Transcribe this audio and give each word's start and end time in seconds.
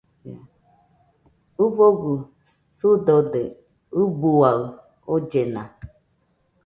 ɨfogɨ 1.63 2.13
sɨdode 2.77 3.43
ɨbuaɨ 4.01 4.61
ollena 5.13 5.63